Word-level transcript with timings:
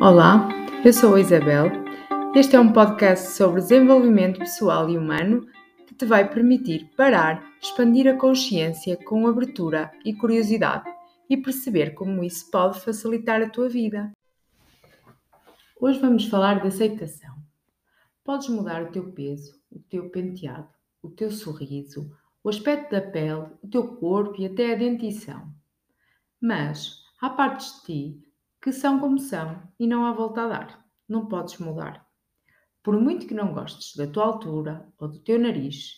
Olá, 0.00 0.48
eu 0.84 0.92
sou 0.92 1.14
a 1.14 1.20
Isabel. 1.20 1.70
Este 2.34 2.56
é 2.56 2.60
um 2.60 2.72
podcast 2.72 3.28
sobre 3.28 3.60
desenvolvimento 3.60 4.40
pessoal 4.40 4.90
e 4.90 4.98
humano 4.98 5.46
que 5.86 5.94
te 5.94 6.04
vai 6.04 6.28
permitir 6.28 6.90
parar, 6.96 7.44
expandir 7.62 8.08
a 8.08 8.16
consciência 8.16 8.96
com 8.96 9.26
abertura 9.26 9.92
e 10.04 10.12
curiosidade 10.12 10.92
e 11.30 11.36
perceber 11.36 11.94
como 11.94 12.24
isso 12.24 12.50
pode 12.50 12.80
facilitar 12.80 13.40
a 13.40 13.48
tua 13.48 13.68
vida. 13.68 14.12
Hoje 15.80 16.00
vamos 16.00 16.26
falar 16.26 16.60
de 16.60 16.68
aceitação. 16.68 17.36
Podes 18.24 18.48
mudar 18.48 18.82
o 18.82 18.90
teu 18.90 19.12
peso, 19.12 19.60
o 19.70 19.78
teu 19.78 20.10
penteado, 20.10 20.68
o 21.00 21.08
teu 21.08 21.30
sorriso, 21.30 22.10
o 22.42 22.48
aspecto 22.48 22.90
da 22.90 23.00
pele, 23.00 23.46
o 23.62 23.68
teu 23.68 23.96
corpo 23.96 24.40
e 24.40 24.46
até 24.46 24.72
a 24.72 24.76
dentição. 24.76 25.48
Mas 26.40 27.04
há 27.20 27.30
partes 27.30 27.76
de 27.76 27.82
ti 27.86 28.33
que 28.64 28.72
são 28.72 28.98
como 28.98 29.18
são 29.18 29.62
e 29.78 29.86
não 29.86 30.06
há 30.06 30.12
volta 30.14 30.44
a 30.44 30.48
dar. 30.48 30.86
Não 31.06 31.26
podes 31.26 31.58
mudar. 31.58 32.08
Por 32.82 32.98
muito 32.98 33.26
que 33.26 33.34
não 33.34 33.52
gostes 33.52 33.94
da 33.94 34.06
tua 34.06 34.24
altura, 34.24 34.90
ou 34.96 35.06
do 35.06 35.18
teu 35.18 35.38
nariz, 35.38 35.96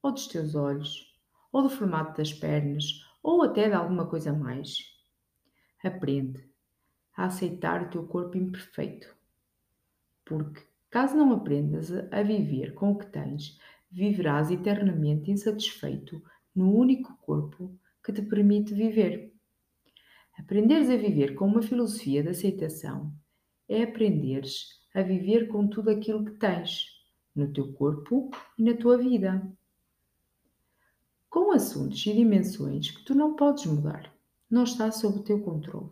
ou 0.00 0.12
dos 0.12 0.28
teus 0.28 0.54
olhos, 0.54 1.12
ou 1.50 1.60
do 1.60 1.68
formato 1.68 2.16
das 2.16 2.32
pernas, 2.32 2.84
ou 3.20 3.42
até 3.42 3.68
de 3.68 3.74
alguma 3.74 4.06
coisa 4.06 4.32
mais, 4.32 4.78
aprende 5.82 6.48
a 7.16 7.24
aceitar 7.24 7.82
o 7.82 7.90
teu 7.90 8.06
corpo 8.06 8.38
imperfeito. 8.38 9.12
Porque, 10.24 10.62
caso 10.90 11.16
não 11.16 11.32
aprendas 11.32 11.90
a 12.12 12.22
viver 12.22 12.74
com 12.74 12.92
o 12.92 12.98
que 12.98 13.06
tens, 13.06 13.58
viverás 13.90 14.52
eternamente 14.52 15.32
insatisfeito 15.32 16.22
no 16.54 16.72
único 16.72 17.16
corpo 17.16 17.76
que 18.04 18.12
te 18.12 18.22
permite 18.22 18.72
viver. 18.72 19.36
Aprenderes 20.38 20.88
a 20.88 20.96
viver 20.96 21.34
com 21.34 21.46
uma 21.46 21.60
filosofia 21.60 22.22
de 22.22 22.28
aceitação 22.28 23.12
é 23.68 23.82
aprenderes 23.82 24.78
a 24.94 25.02
viver 25.02 25.48
com 25.48 25.66
tudo 25.66 25.90
aquilo 25.90 26.24
que 26.24 26.38
tens, 26.38 26.86
no 27.34 27.52
teu 27.52 27.72
corpo 27.72 28.30
e 28.56 28.62
na 28.62 28.74
tua 28.74 28.96
vida. 28.96 29.46
Com 31.28 31.52
assuntos 31.52 32.06
e 32.06 32.12
dimensões 32.12 32.90
que 32.90 33.04
tu 33.04 33.14
não 33.14 33.34
podes 33.34 33.66
mudar, 33.66 34.14
não 34.50 34.62
está 34.62 34.90
sob 34.90 35.18
o 35.18 35.22
teu 35.22 35.40
controle. 35.40 35.90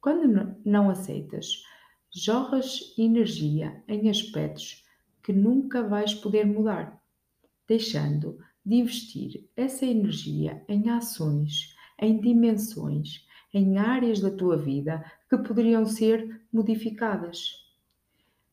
Quando 0.00 0.56
não 0.64 0.90
aceitas, 0.90 1.62
jorras 2.10 2.94
energia 2.98 3.82
em 3.88 4.10
aspectos 4.10 4.84
que 5.22 5.32
nunca 5.32 5.82
vais 5.82 6.12
poder 6.14 6.44
mudar, 6.44 7.02
deixando 7.66 8.38
de 8.64 8.76
investir 8.76 9.48
essa 9.56 9.86
energia 9.86 10.62
em 10.68 10.90
ações, 10.90 11.74
em 11.98 12.20
dimensões 12.20 13.26
em 13.52 13.78
áreas 13.78 14.20
da 14.20 14.30
tua 14.30 14.56
vida 14.56 15.04
que 15.28 15.38
poderiam 15.38 15.86
ser 15.86 16.42
modificadas. 16.52 17.68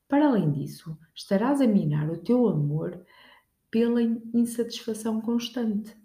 Para 0.07 0.27
além 0.27 0.51
disso, 0.51 0.97
estarás 1.13 1.61
a 1.61 1.67
minar 1.67 2.09
o 2.09 2.17
teu 2.17 2.47
amor 2.47 3.01
pela 3.69 4.01
insatisfação 4.01 5.19
constante. 5.19 5.95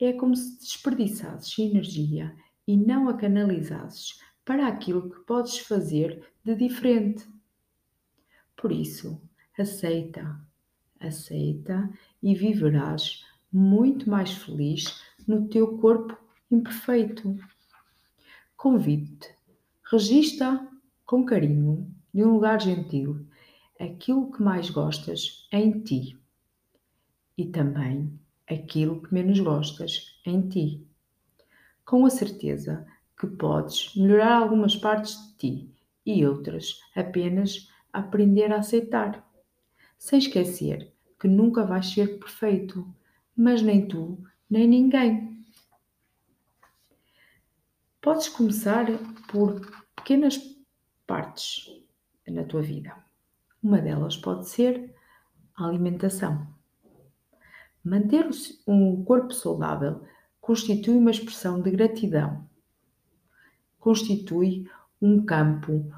É 0.00 0.12
como 0.12 0.34
se 0.34 0.58
desperdiçasses 0.58 1.58
energia 1.58 2.34
e 2.66 2.76
não 2.76 3.08
a 3.08 3.14
canalizasses 3.14 4.18
para 4.44 4.68
aquilo 4.68 5.10
que 5.10 5.20
podes 5.20 5.58
fazer 5.58 6.22
de 6.44 6.54
diferente. 6.54 7.26
Por 8.56 8.72
isso, 8.72 9.20
aceita, 9.58 10.40
aceita 11.00 11.90
e 12.22 12.34
viverás 12.34 13.24
muito 13.52 14.08
mais 14.08 14.32
feliz 14.32 15.02
no 15.26 15.48
teu 15.48 15.78
corpo 15.78 16.16
imperfeito. 16.50 17.38
Convido-te, 18.64 19.28
registra 19.92 20.66
com 21.04 21.22
carinho, 21.22 21.86
num 22.14 22.32
lugar 22.32 22.58
gentil, 22.62 23.26
aquilo 23.78 24.32
que 24.32 24.42
mais 24.42 24.70
gostas 24.70 25.46
em 25.52 25.82
ti 25.82 26.18
e 27.36 27.44
também 27.44 28.18
aquilo 28.48 29.02
que 29.02 29.12
menos 29.12 29.38
gostas 29.38 30.18
em 30.24 30.48
ti. 30.48 30.82
Com 31.84 32.06
a 32.06 32.08
certeza 32.08 32.86
que 33.20 33.26
podes 33.26 33.94
melhorar 33.94 34.38
algumas 34.38 34.74
partes 34.74 35.14
de 35.14 35.34
ti 35.36 35.70
e 36.06 36.24
outras 36.24 36.80
apenas 36.96 37.68
aprender 37.92 38.50
a 38.50 38.60
aceitar, 38.60 39.30
sem 39.98 40.18
esquecer 40.18 40.90
que 41.20 41.28
nunca 41.28 41.66
vais 41.66 41.92
ser 41.92 42.18
perfeito, 42.18 42.90
mas 43.36 43.60
nem 43.60 43.86
tu, 43.86 44.24
nem 44.48 44.66
ninguém. 44.66 45.33
Podes 48.04 48.28
começar 48.28 48.84
por 49.28 49.62
pequenas 49.96 50.38
partes 51.06 51.70
na 52.28 52.44
tua 52.44 52.60
vida. 52.60 52.94
Uma 53.62 53.80
delas 53.80 54.14
pode 54.14 54.46
ser 54.46 54.94
a 55.56 55.66
alimentação. 55.66 56.46
Manter 57.82 58.28
um 58.66 59.02
corpo 59.02 59.32
saudável 59.32 60.02
constitui 60.38 60.94
uma 60.98 61.10
expressão 61.10 61.62
de 61.62 61.70
gratidão, 61.70 62.46
constitui 63.78 64.70
um 65.00 65.24
campo 65.24 65.90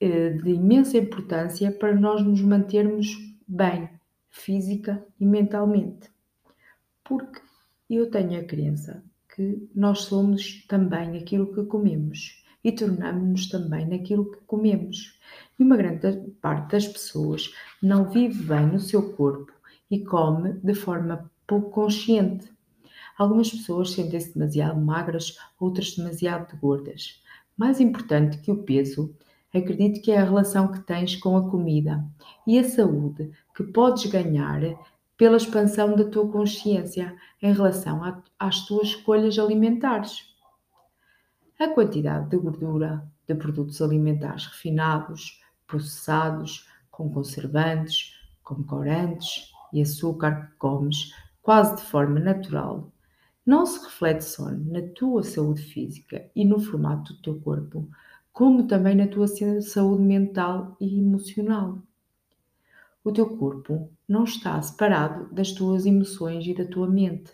eh, 0.00 0.30
de 0.30 0.48
imensa 0.48 0.96
importância 0.96 1.70
para 1.70 1.94
nós 1.94 2.22
nos 2.22 2.40
mantermos 2.40 3.18
bem, 3.46 3.90
física 4.30 5.06
e 5.20 5.26
mentalmente. 5.26 6.10
Porque 7.04 7.42
eu 7.90 8.10
tenho 8.10 8.40
a 8.40 8.44
crença 8.44 9.04
que 9.34 9.68
nós 9.74 10.02
somos 10.02 10.64
também 10.68 11.18
aquilo 11.18 11.52
que 11.52 11.64
comemos 11.64 12.42
e 12.62 12.72
tornamos-nos 12.72 13.48
também 13.48 13.86
naquilo 13.86 14.30
que 14.30 14.38
comemos. 14.46 15.18
E 15.58 15.62
uma 15.62 15.76
grande 15.76 16.30
parte 16.40 16.72
das 16.72 16.86
pessoas 16.86 17.52
não 17.82 18.08
vive 18.08 18.42
bem 18.44 18.66
no 18.66 18.78
seu 18.78 19.12
corpo 19.12 19.52
e 19.90 20.00
come 20.04 20.52
de 20.54 20.74
forma 20.74 21.30
pouco 21.46 21.70
consciente. 21.70 22.50
Algumas 23.18 23.50
pessoas 23.50 23.90
sentem-se 23.90 24.34
demasiado 24.34 24.80
magras, 24.80 25.36
outras 25.60 25.94
demasiado 25.94 26.56
gordas. 26.58 27.22
Mais 27.56 27.80
importante 27.80 28.38
que 28.38 28.50
o 28.50 28.62
peso, 28.62 29.14
acredito 29.52 30.00
que 30.00 30.10
é 30.10 30.18
a 30.18 30.24
relação 30.24 30.72
que 30.72 30.80
tens 30.80 31.14
com 31.16 31.36
a 31.36 31.48
comida 31.48 32.04
e 32.46 32.58
a 32.58 32.64
saúde 32.68 33.30
que 33.54 33.62
podes 33.62 34.06
ganhar 34.06 34.62
pela 35.16 35.36
expansão 35.36 35.94
da 35.94 36.04
tua 36.04 36.28
consciência 36.30 37.16
em 37.40 37.52
relação 37.52 38.00
às 38.38 38.66
tuas 38.66 38.88
escolhas 38.88 39.38
alimentares. 39.38 40.34
A 41.58 41.68
quantidade 41.68 42.30
de 42.30 42.36
gordura 42.36 43.06
de 43.26 43.34
produtos 43.34 43.80
alimentares 43.80 44.46
refinados, 44.46 45.40
processados, 45.66 46.68
com 46.90 47.10
conservantes, 47.10 48.14
com 48.42 48.62
corantes 48.62 49.50
e 49.72 49.80
açúcar 49.80 50.46
que 50.46 50.56
comes 50.58 51.12
quase 51.42 51.76
de 51.76 51.82
forma 51.82 52.18
natural, 52.18 52.90
não 53.44 53.66
se 53.66 53.84
reflete 53.84 54.24
só 54.24 54.50
na 54.50 54.80
tua 54.94 55.22
saúde 55.22 55.62
física 55.62 56.30
e 56.34 56.44
no 56.44 56.58
formato 56.58 57.12
do 57.12 57.22
teu 57.22 57.40
corpo, 57.40 57.88
como 58.32 58.66
também 58.66 58.94
na 58.94 59.06
tua 59.06 59.26
saúde 59.28 60.02
mental 60.02 60.76
e 60.80 60.98
emocional. 60.98 61.82
O 63.04 63.12
teu 63.12 63.36
corpo 63.36 63.92
não 64.08 64.24
está 64.24 64.60
separado 64.62 65.32
das 65.32 65.52
tuas 65.52 65.84
emoções 65.84 66.46
e 66.46 66.54
da 66.54 66.64
tua 66.64 66.88
mente. 66.88 67.32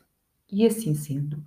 E 0.51 0.67
assim 0.67 0.97
sendo, 0.97 1.45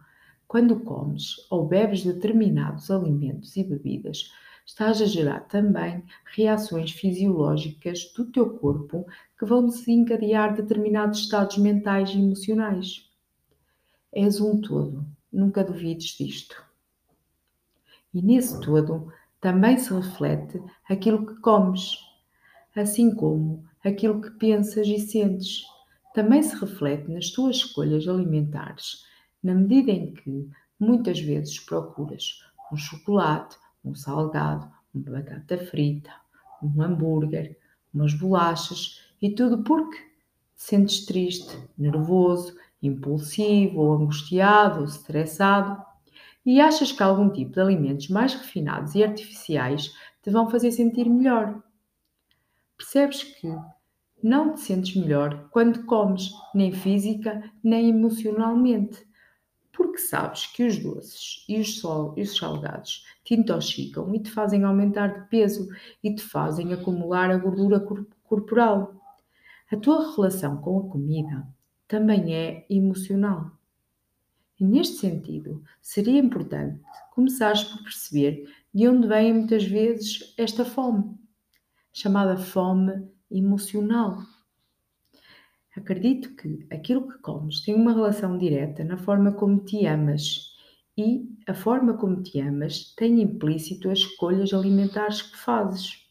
quando 0.47 0.79
comes 0.79 1.45
ou 1.49 1.67
bebes 1.67 2.05
determinados 2.05 2.89
alimentos 2.89 3.57
e 3.57 3.65
bebidas, 3.65 4.31
estás 4.65 5.01
a 5.01 5.05
gerar 5.05 5.41
também 5.41 6.05
reações 6.23 6.91
fisiológicas 6.91 8.13
do 8.15 8.23
teu 8.23 8.51
corpo 8.59 9.05
que 9.37 9.43
vão 9.43 9.65
desencadear 9.65 10.55
determinados 10.55 11.19
estados 11.19 11.57
mentais 11.57 12.11
e 12.11 12.17
emocionais. 12.17 13.11
És 14.09 14.39
um 14.39 14.61
todo, 14.61 15.05
nunca 15.29 15.65
duvides 15.65 16.15
disto. 16.17 16.63
E 18.13 18.21
nesse 18.21 18.57
todo 18.61 19.11
também 19.41 19.77
se 19.77 19.93
reflete 19.93 20.63
aquilo 20.87 21.25
que 21.25 21.41
comes, 21.41 21.97
assim 22.73 23.13
como 23.13 23.65
aquilo 23.83 24.21
que 24.21 24.31
pensas 24.31 24.87
e 24.87 24.99
sentes. 24.99 25.63
Também 26.13 26.41
se 26.41 26.55
reflete 26.55 27.11
nas 27.11 27.31
tuas 27.31 27.57
escolhas 27.57 28.07
alimentares, 28.07 29.03
na 29.43 29.53
medida 29.53 29.91
em 29.91 30.13
que 30.13 30.49
muitas 30.79 31.19
vezes 31.19 31.59
procuras 31.59 32.43
um 32.71 32.77
chocolate, 32.77 33.57
um 33.83 33.93
salgado, 33.93 34.71
uma 34.93 35.11
batata 35.11 35.57
frita, 35.57 36.11
um 36.61 36.81
hambúrguer, 36.81 37.57
umas 37.93 38.13
bolachas 38.13 39.01
e 39.21 39.29
tudo 39.29 39.63
porque 39.63 39.97
te 39.97 40.63
sentes 40.63 41.05
triste, 41.05 41.57
nervoso, 41.77 42.55
impulsivo 42.81 43.81
ou 43.81 43.93
angustiado 43.93 44.79
ou 44.79 44.85
estressado 44.85 45.81
e 46.45 46.59
achas 46.59 46.91
que 46.91 47.01
algum 47.01 47.29
tipo 47.29 47.51
de 47.51 47.61
alimentos 47.61 48.09
mais 48.09 48.33
refinados 48.33 48.95
e 48.95 49.03
artificiais 49.03 49.93
te 50.21 50.29
vão 50.29 50.49
fazer 50.49 50.71
sentir 50.71 51.09
melhor. 51.09 51.61
Percebes 52.77 53.23
que 53.23 53.47
não 54.23 54.53
te 54.53 54.61
sentes 54.61 54.95
melhor 54.95 55.49
quando 55.51 55.85
comes, 55.85 56.31
nem 56.55 56.71
física 56.71 57.51
nem 57.61 57.89
emocionalmente, 57.89 59.05
porque 59.71 59.97
sabes 59.97 60.47
que 60.47 60.65
os 60.65 60.77
doces 60.79 61.43
e 61.49 61.59
os, 61.59 61.79
sol, 61.79 62.13
e 62.15 62.21
os 62.21 62.37
salgados 62.37 63.05
te 63.25 63.33
intoxicam 63.33 64.15
e 64.15 64.19
te 64.19 64.31
fazem 64.31 64.63
aumentar 64.63 65.07
de 65.07 65.29
peso 65.29 65.67
e 66.01 66.15
te 66.15 66.21
fazem 66.21 66.71
acumular 66.71 67.29
a 67.29 67.37
gordura 67.37 67.85
corporal. 68.23 68.95
A 69.69 69.75
tua 69.75 70.15
relação 70.15 70.57
com 70.57 70.79
a 70.79 70.89
comida 70.89 71.45
também 71.87 72.33
é 72.33 72.65
emocional. 72.69 73.51
E 74.59 74.63
neste 74.63 74.97
sentido, 74.97 75.63
seria 75.81 76.19
importante 76.19 76.79
começares 77.11 77.63
por 77.63 77.83
perceber 77.83 78.47
de 78.73 78.87
onde 78.87 79.07
vem 79.07 79.33
muitas 79.33 79.65
vezes 79.65 80.33
esta 80.37 80.63
fome, 80.63 81.17
chamada 81.91 82.37
fome 82.37 83.11
emocional. 83.33 84.19
Acredito 85.75 86.35
que 86.35 86.67
aquilo 86.71 87.07
que 87.07 87.17
comes 87.19 87.61
tem 87.61 87.73
uma 87.73 87.93
relação 87.93 88.37
direta 88.37 88.83
na 88.83 88.97
forma 88.97 89.31
como 89.31 89.63
te 89.65 89.85
amas 89.87 90.53
e 90.95 91.27
a 91.47 91.53
forma 91.53 91.97
como 91.97 92.21
te 92.21 92.39
amas 92.39 92.93
tem 92.95 93.21
implícito 93.21 93.89
as 93.89 93.99
escolhas 93.99 94.53
alimentares 94.53 95.23
que 95.23 95.37
fazes. 95.37 96.07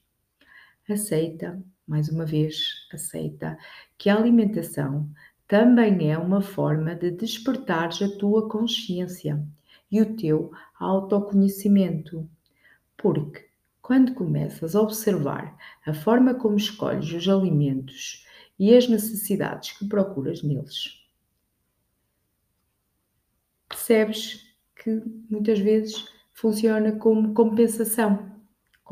Aceita, 0.91 1.63
mais 1.87 2.09
uma 2.09 2.27
vez, 2.27 2.89
aceita 2.93 3.57
que 3.97 4.11
a 4.11 4.17
alimentação 4.17 5.09
também 5.47 6.11
é 6.11 6.19
uma 6.19 6.41
forma 6.41 6.97
de 6.97 7.13
despertares 7.13 8.03
a 8.03 8.19
tua 8.19 8.49
consciência 8.49 9.47
e 9.91 10.01
o 10.01 10.17
teu 10.17 10.51
autoconhecimento. 10.81 12.29
Porque 12.97 13.52
quando 13.83 14.15
começas 14.15 14.75
a 14.75 14.81
observar 14.81 15.59
a 15.85 15.93
forma 15.93 16.35
como 16.35 16.57
escolhes 16.57 17.13
os 17.13 17.29
alimentos 17.29 18.27
e 18.59 18.75
as 18.75 18.89
necessidades 18.89 19.73
que 19.73 19.87
procuras 19.87 20.43
neles. 20.43 21.05
Percebes 23.69 24.47
que 24.77 25.03
muitas 25.29 25.59
vezes 25.59 26.07
funciona 26.33 26.93
como 26.93 27.35
compensação 27.35 28.33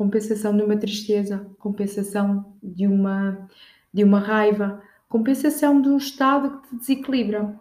compensação 0.01 0.57
de 0.57 0.63
uma 0.63 0.75
tristeza, 0.77 1.45
compensação 1.59 2.55
de 2.63 2.87
uma, 2.87 3.47
de 3.93 4.03
uma 4.03 4.19
raiva, 4.19 4.81
compensação 5.07 5.79
de 5.79 5.89
um 5.89 5.97
estado 5.97 6.59
que 6.59 6.69
te 6.69 6.75
desequilibra. 6.77 7.55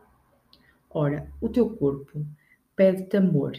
Ora, 0.88 1.30
o 1.38 1.50
teu 1.50 1.68
corpo 1.68 2.24
pede-te 2.74 3.18
amor 3.18 3.52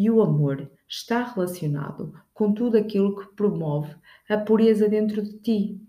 e 0.00 0.10
o 0.10 0.22
amor 0.22 0.70
está 0.88 1.22
relacionado 1.22 2.14
com 2.32 2.52
tudo 2.52 2.78
aquilo 2.78 3.16
que 3.16 3.34
promove 3.34 3.94
a 4.28 4.38
pureza 4.38 4.88
dentro 4.88 5.22
de 5.22 5.38
ti 5.38 5.80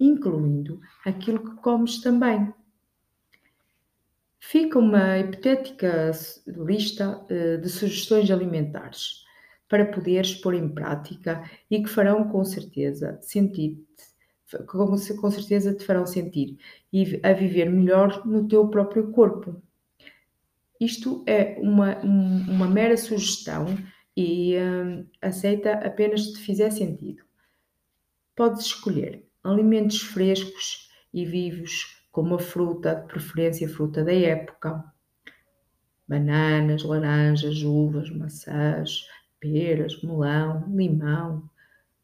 incluindo 0.00 0.80
aquilo 1.06 1.38
que 1.38 1.62
comes 1.62 2.00
também. 2.00 2.52
Fica 4.40 4.80
uma 4.80 5.18
hipotética 5.18 6.10
lista 6.48 7.24
eh, 7.28 7.58
de 7.58 7.68
sugestões 7.68 8.28
alimentares 8.28 9.24
para 9.68 9.86
poderes 9.86 10.34
pôr 10.34 10.54
em 10.54 10.68
prática 10.68 11.48
e 11.70 11.80
que 11.80 11.88
farão 11.88 12.28
com 12.28 12.44
certeza 12.44 13.16
sentir 13.22 13.78
com, 14.66 14.96
certeza 15.30 15.72
te 15.72 15.84
farão 15.84 16.04
sentir 16.04 16.58
e 16.92 17.20
a 17.22 17.32
viver 17.32 17.70
melhor 17.70 18.26
no 18.26 18.46
teu 18.46 18.68
próprio 18.68 19.10
corpo. 19.10 19.62
Isto 20.82 21.22
é 21.28 21.60
uma, 21.60 21.96
uma 22.00 22.66
mera 22.66 22.96
sugestão 22.96 23.66
e 24.16 24.56
hum, 24.58 25.06
aceita 25.20 25.74
apenas 25.74 26.24
se 26.24 26.32
te 26.32 26.40
fizer 26.40 26.72
sentido. 26.72 27.22
Podes 28.34 28.66
escolher 28.66 29.24
alimentos 29.44 30.00
frescos 30.00 30.90
e 31.14 31.24
vivos, 31.24 32.04
como 32.10 32.34
a 32.34 32.38
fruta, 32.40 32.96
de 32.96 33.06
preferência 33.06 33.68
fruta 33.68 34.02
da 34.02 34.12
época. 34.12 34.84
Bananas, 36.08 36.82
laranjas, 36.82 37.62
uvas, 37.62 38.10
maçãs, 38.10 39.06
peras, 39.38 40.02
melão, 40.02 40.64
limão, 40.74 41.48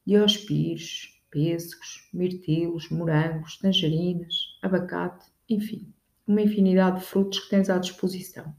diospírios, 0.06 1.20
pêssegos, 1.32 2.08
mirtilos, 2.14 2.88
morangos, 2.90 3.58
tangerinas, 3.58 4.36
abacate, 4.62 5.26
enfim, 5.48 5.92
uma 6.24 6.42
infinidade 6.42 7.00
de 7.00 7.06
frutos 7.06 7.40
que 7.40 7.50
tens 7.50 7.68
à 7.68 7.76
disposição. 7.76 8.54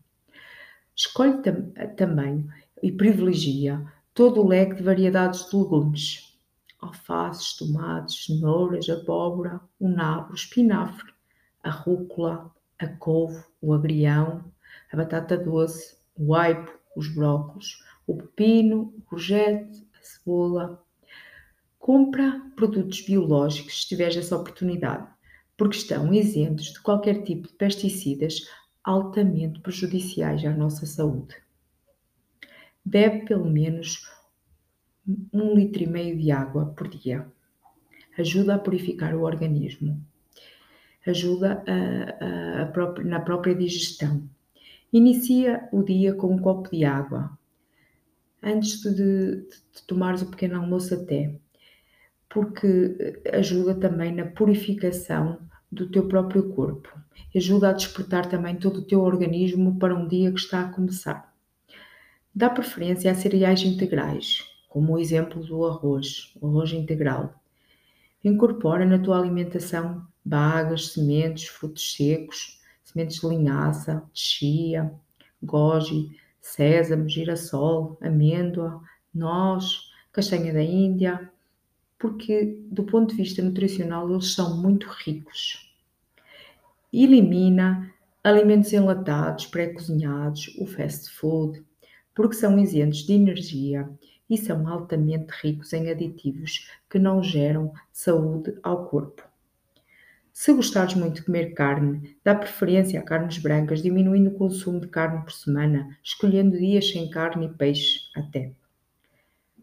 Escolhe 1.00 1.42
tam 1.42 1.72
também 1.96 2.46
e 2.84 2.92
privilegia 2.92 3.82
todo 4.14 4.42
o 4.42 4.48
leque 4.48 4.76
de 4.76 4.84
variedades 4.84 5.50
de 5.50 5.56
legumes 5.56 6.30
alfaces, 6.82 7.54
tomates, 7.54 8.26
cenouras, 8.26 8.90
abóbora, 8.90 9.62
o 9.80 9.88
nabo, 9.88 10.32
o 10.32 10.36
espinafre, 10.36 11.12
a 11.64 11.70
rúcula, 11.70 12.52
a 12.78 12.88
couve, 12.88 13.44
o 13.62 13.74
agrião, 13.74 14.44
a 14.92 14.98
batata 14.98 15.38
doce, 15.38 15.98
o 16.18 16.34
aipo, 16.34 16.72
os 16.96 17.14
brócolos, 17.14 17.84
o 18.08 18.16
pepino, 18.16 18.94
o 18.98 19.02
courgette, 19.02 19.86
a 20.00 20.04
cebola. 20.04 20.84
Compra 21.78 22.42
produtos 22.56 23.02
biológicos 23.02 23.82
se 23.82 23.88
tiveres 23.88 24.18
essa 24.18 24.36
oportunidade, 24.36 25.08
porque 25.58 25.78
estão 25.78 26.14
isentos 26.14 26.74
de 26.74 26.82
qualquer 26.82 27.24
tipo 27.24 27.48
de 27.48 27.54
pesticidas 27.54 28.42
altamente 28.84 29.60
prejudiciais 29.60 30.44
à 30.46 30.52
nossa 30.52 30.86
saúde. 30.86 31.36
Bebe 32.84 33.26
pelo 33.26 33.50
menos 33.50 34.10
um 35.34 35.54
litro 35.56 35.84
e 35.84 35.88
meio 35.88 36.18
de 36.18 36.32
água 36.32 36.68
por 36.78 36.88
dia. 36.88 37.28
Ajuda 38.18 38.56
a 38.56 38.60
purificar 38.60 39.16
o 39.16 39.22
organismo. 39.22 40.04
Ajuda 41.06 41.64
a, 41.68 42.26
a, 42.26 42.62
a 42.64 42.66
própria, 42.68 43.06
na 43.06 43.20
própria 43.20 43.56
digestão. 43.56 44.28
Inicia 44.92 45.68
o 45.72 45.84
dia 45.84 46.14
com 46.14 46.34
um 46.34 46.40
copo 46.40 46.70
de 46.70 46.84
água. 46.84 47.38
Antes 48.42 48.82
de, 48.82 48.94
de, 48.94 49.36
de 49.46 49.84
tomares 49.88 50.22
o 50.22 50.30
pequeno 50.30 50.60
almoço 50.60 50.94
até. 50.94 51.36
Porque 52.28 53.22
ajuda 53.34 53.76
também 53.76 54.14
na 54.14 54.26
purificação 54.26 55.49
do 55.72 55.90
teu 55.90 56.08
próprio 56.08 56.50
corpo. 56.50 56.90
Ajuda 57.36 57.70
a 57.70 57.74
despertar 57.74 58.26
também 58.28 58.56
todo 58.56 58.78
o 58.78 58.86
teu 58.86 59.02
organismo 59.02 59.78
para 59.78 59.96
um 59.96 60.08
dia 60.08 60.32
que 60.32 60.40
está 60.40 60.62
a 60.62 60.70
começar. 60.70 61.34
Dá 62.34 62.50
preferência 62.50 63.12
a 63.12 63.16
cereais 63.16 63.62
integrais, 63.62 64.44
como 64.68 64.94
o 64.94 65.00
exemplo 65.00 65.44
do 65.44 65.66
arroz, 65.66 66.34
o 66.42 66.48
arroz 66.48 66.72
integral. 66.74 67.34
Incorpora 68.24 68.86
na 68.86 69.00
tua 69.00 69.18
alimentação 69.18 70.06
bagas, 70.24 70.94
sementes, 70.94 71.48
frutos 71.48 71.94
secos, 71.94 72.60
sementes 72.84 73.22
de 73.22 73.28
linhaça, 73.28 74.04
de 74.14 74.20
chia, 74.20 74.92
goji, 75.42 76.10
sésamo, 76.42 77.08
girassol, 77.08 77.98
amêndoa, 78.02 78.82
noz, 79.14 79.90
castanha 80.12 80.54
da 80.54 80.62
Índia, 80.62 81.32
porque 82.00 82.58
do 82.72 82.84
ponto 82.84 83.12
de 83.12 83.18
vista 83.22 83.42
nutricional 83.42 84.10
eles 84.10 84.34
são 84.34 84.60
muito 84.62 84.88
ricos. 84.88 85.70
Elimina 86.92 87.94
alimentos 88.24 88.72
enlatados, 88.74 89.46
pré-cozinhados, 89.46 90.56
o 90.58 90.66
fast 90.66 91.12
food, 91.12 91.64
porque 92.16 92.36
são 92.36 92.58
isentos 92.58 93.06
de 93.06 93.14
energia 93.14 93.88
e 94.30 94.38
são 94.38 94.68
altamente 94.68 95.32
ricos 95.42 95.74
em 95.74 95.90
aditivos 95.90 96.70
que 96.90 96.98
não 96.98 97.22
geram 97.22 97.74
saúde 97.92 98.58
ao 98.64 98.88
corpo. 98.88 99.24
Se 100.32 100.54
gostares 100.54 100.94
muito 100.96 101.16
de 101.16 101.24
comer 101.24 101.54
carne, 101.54 102.18
dá 102.24 102.34
preferência 102.34 103.00
a 103.00 103.04
carnes 103.04 103.40
brancas, 103.40 103.82
diminuindo 103.82 104.30
o 104.30 104.36
consumo 104.36 104.80
de 104.80 104.88
carne 104.88 105.22
por 105.22 105.34
semana, 105.34 105.98
escolhendo 106.02 106.58
dias 106.58 106.90
sem 106.90 107.10
carne 107.10 107.48
e 107.48 107.54
peixe 107.54 108.10
até. 108.16 108.54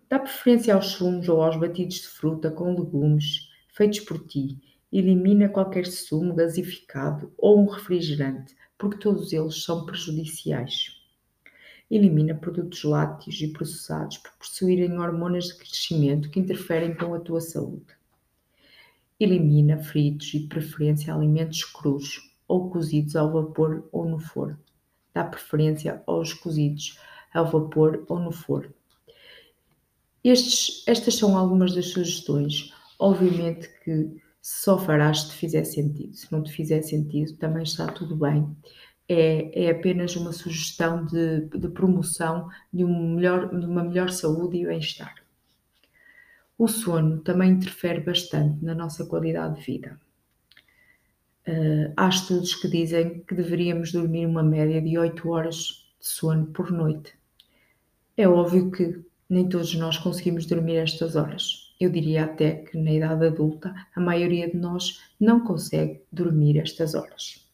Dá 0.09 0.21
preferência 0.21 0.73
aos 0.73 0.93
sumos 0.93 1.29
ou 1.29 1.43
aos 1.43 1.57
batidos 1.57 1.97
de 1.97 2.07
fruta 2.07 2.49
com 2.49 2.73
legumes 2.77 3.51
feitos 3.75 3.99
por 4.01 4.25
ti. 4.25 4.57
Elimina 4.93 5.49
qualquer 5.49 5.85
sumo 5.85 6.33
gasificado 6.33 7.33
ou 7.37 7.61
um 7.61 7.67
refrigerante, 7.67 8.55
porque 8.79 8.99
todos 8.99 9.33
eles 9.33 9.65
são 9.65 9.85
prejudiciais. 9.85 11.03
Elimina 11.91 12.37
produtos 12.37 12.85
lácteos 12.85 13.41
e 13.41 13.49
processados 13.49 14.19
por 14.19 14.31
possuírem 14.39 14.97
hormonas 14.97 15.47
de 15.47 15.57
crescimento 15.57 16.31
que 16.31 16.39
interferem 16.39 16.95
com 16.95 17.13
a 17.13 17.19
tua 17.19 17.41
saúde. 17.41 17.97
Elimina 19.19 19.83
fritos 19.83 20.33
e 20.35 20.39
de 20.39 20.47
preferência 20.47 21.13
alimentos 21.13 21.65
crus 21.65 22.33
ou 22.47 22.71
cozidos 22.71 23.17
ao 23.17 23.33
vapor 23.33 23.89
ou 23.91 24.09
no 24.09 24.21
forno. 24.21 24.59
Dá 25.13 25.25
preferência 25.25 26.01
aos 26.07 26.33
cozidos 26.33 26.97
ao 27.35 27.51
vapor 27.51 28.05
ou 28.09 28.21
no 28.21 28.31
forno. 28.31 28.76
Estes, 30.29 30.83
estas 30.87 31.15
são 31.17 31.37
algumas 31.37 31.75
das 31.75 31.87
sugestões. 31.87 32.73
Obviamente 32.99 33.69
que 33.85 34.21
só 34.41 34.79
farás 34.79 35.23
se 35.23 35.29
te 35.31 35.35
fizer 35.35 35.65
sentido. 35.65 36.15
Se 36.15 36.31
não 36.33 36.43
te 36.43 36.53
fizer 36.53 36.83
sentido, 36.83 37.37
também 37.37 37.63
está 37.63 37.87
tudo 37.87 38.17
bem 38.17 38.57
é, 39.09 39.67
é 39.67 39.71
apenas 39.71 40.17
uma 40.17 40.33
sugestão 40.33 41.05
de, 41.07 41.43
de 41.43 41.69
promoção 41.69 42.49
de, 42.73 42.85
um 42.85 43.15
melhor, 43.15 43.49
de 43.49 43.67
uma 43.67 43.85
melhor 43.85 44.11
saúde 44.11 44.59
e 44.59 44.67
bem-estar. 44.67 45.15
O 46.59 46.67
sono 46.67 47.21
também 47.21 47.53
interfere 47.53 48.01
bastante 48.01 48.65
na 48.65 48.75
nossa 48.75 49.05
qualidade 49.07 49.57
de 49.57 49.67
vida. 49.67 50.01
Uh, 51.47 51.93
há 51.97 52.09
estudos 52.09 52.57
que 52.57 52.67
dizem 52.67 53.21
que 53.21 53.35
deveríamos 53.35 53.93
dormir 53.93 54.27
uma 54.27 54.43
média 54.43 54.83
de 54.83 54.99
8 54.99 55.29
horas 55.29 55.87
de 56.01 56.07
sono 56.07 56.47
por 56.47 56.73
noite. 56.73 57.15
É 58.17 58.27
óbvio 58.27 58.71
que 58.71 59.05
nem 59.29 59.49
todos 59.49 59.75
nós 59.75 59.99
conseguimos 59.99 60.47
dormir 60.47 60.77
estas 60.77 61.17
horas. 61.17 61.75
Eu 61.79 61.91
diria 61.91 62.25
até 62.25 62.53
que 62.53 62.79
na 62.79 62.93
idade 62.93 63.27
adulta 63.27 63.75
a 63.95 64.01
maioria 64.01 64.49
de 64.51 64.57
nós 64.57 65.03
não 65.21 65.41
consegue 65.41 66.01
dormir 66.11 66.59
estas 66.59 66.95
horas. 66.95 67.47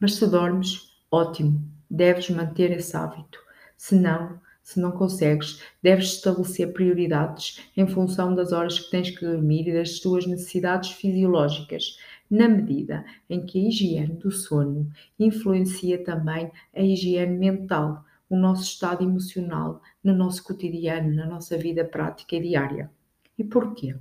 Mas 0.00 0.14
se 0.14 0.26
dormes, 0.26 0.92
ótimo, 1.10 1.62
deves 1.90 2.30
manter 2.30 2.70
esse 2.70 2.96
hábito. 2.96 3.38
Se 3.76 3.94
não, 3.94 4.40
se 4.62 4.80
não 4.80 4.92
consegues, 4.92 5.60
deves 5.82 6.14
estabelecer 6.14 6.72
prioridades 6.72 7.60
em 7.76 7.86
função 7.86 8.34
das 8.34 8.50
horas 8.50 8.80
que 8.80 8.90
tens 8.90 9.10
que 9.10 9.26
dormir 9.26 9.68
e 9.68 9.74
das 9.74 9.98
tuas 9.98 10.26
necessidades 10.26 10.90
fisiológicas, 10.92 11.98
na 12.30 12.48
medida 12.48 13.04
em 13.28 13.44
que 13.44 13.58
a 13.58 13.68
higiene 13.68 14.14
do 14.14 14.30
sono 14.30 14.90
influencia 15.18 16.02
também 16.02 16.50
a 16.74 16.80
higiene 16.80 17.36
mental, 17.36 18.04
o 18.28 18.36
nosso 18.36 18.62
estado 18.62 19.04
emocional 19.04 19.80
no 20.02 20.14
nosso 20.14 20.42
cotidiano, 20.42 21.14
na 21.14 21.26
nossa 21.26 21.56
vida 21.56 21.84
prática 21.84 22.36
e 22.36 22.42
diária. 22.42 22.90
E 23.38 23.44
porquê? 23.44 23.96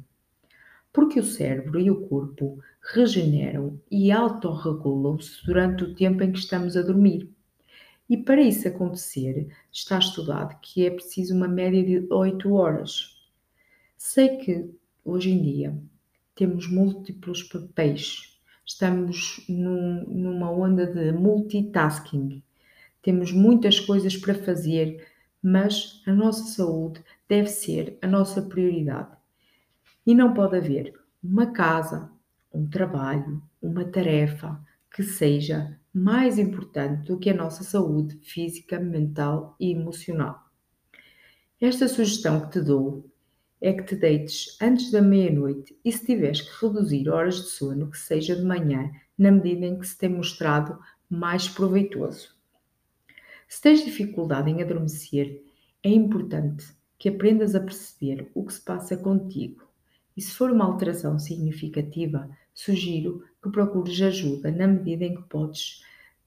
Porque 0.92 1.20
o 1.20 1.26
cérebro 1.26 1.80
e 1.80 1.90
o 1.90 2.08
corpo 2.08 2.60
regeneram 2.94 3.80
e 3.90 4.12
autorregulam-se 4.12 5.46
durante 5.46 5.84
o 5.84 5.96
tempo 5.96 6.24
em 6.24 6.32
que 6.32 6.40
estamos 6.40 6.78
a 6.78 6.82
dormir. 6.82 7.30
E 8.10 8.18
para 8.18 8.42
isso 8.42 8.68
acontecer, 8.68 9.48
está 9.72 9.98
estudado 9.98 10.60
que 10.62 10.86
é 10.86 10.92
preciso 10.92 11.36
uma 11.36 11.48
média 11.48 11.84
de 11.84 12.08
8 12.14 12.54
horas. 12.54 13.24
Sei 13.98 14.38
que 14.38 14.70
hoje 15.04 15.32
em 15.32 15.42
dia 15.42 15.78
temos 16.36 16.70
múltiplos 16.70 17.44
papéis, 17.44 18.40
estamos 18.66 19.44
num, 19.48 20.04
numa 20.08 20.52
onda 20.52 20.86
de 20.86 21.12
multitasking, 21.12 22.44
temos 23.04 23.32
muitas 23.32 23.80
coisas 23.80 24.18
para 24.18 24.34
fazer, 24.34 25.06
mas 25.42 26.02
a 26.08 26.14
nossa 26.14 26.46
saúde 26.46 27.04
deve 27.28 27.50
ser 27.50 27.98
a 28.02 28.08
nossa 28.08 28.42
prioridade. 28.42 29.16
E 30.08 30.16
não 30.16 30.34
pode 30.34 30.56
haver 30.56 30.94
uma 31.22 31.52
casa, 31.52 32.10
um 32.52 32.68
trabalho, 32.68 33.44
uma 33.62 33.86
tarefa 33.86 34.60
que 34.96 35.04
seja 35.04 35.78
mais 35.94 36.40
importante 36.40 37.06
do 37.06 37.20
que 37.20 37.30
a 37.30 37.36
nossa 37.36 37.64
saúde 37.64 38.18
física, 38.24 38.80
mental 38.80 39.56
e 39.60 39.72
emocional. 39.72 40.42
Esta 41.60 41.88
sugestão 41.88 42.42
que 42.42 42.52
te 42.52 42.62
dou 42.62 43.10
é 43.62 43.74
que 43.74 43.84
te 43.84 43.96
deites 43.96 44.58
antes 44.62 44.92
da 44.92 45.02
meia-noite 45.02 45.78
e 45.84 45.92
se 45.92 46.06
tiveres 46.06 46.42
que 46.42 46.66
reduzir 46.66 47.10
horas 47.10 47.36
de 47.36 47.50
sono, 47.50 47.90
que 47.90 47.98
seja 47.98 48.36
de 48.36 48.44
manhã, 48.44 48.92
na 49.18 49.32
medida 49.32 49.66
em 49.66 49.80
que 49.80 49.88
se 49.88 49.98
tem 49.98 50.10
mostrado 50.10 50.78
mais 51.10 51.48
proveitoso. 51.48 52.33
Se 53.54 53.62
tens 53.62 53.86
dificuldade 53.86 54.50
em 54.50 54.64
adormecer, 54.64 55.44
é 55.84 55.90
importante 55.90 56.66
que 56.98 57.08
aprendas 57.08 57.54
a 57.54 57.60
perceber 57.60 58.28
o 58.34 58.44
que 58.44 58.52
se 58.52 58.60
passa 58.60 58.98
contigo. 58.98 59.62
E 60.18 60.22
se 60.24 60.32
for 60.32 60.50
uma 60.50 60.66
alteração 60.66 61.20
significativa, 61.20 62.28
sugiro 62.52 63.24
que 63.44 63.52
procures 63.52 64.02
ajuda 64.02 64.52
na 64.52 64.66
medida 64.66 65.06
em 65.06 65.14
que 65.14 65.22
podes 65.30 65.84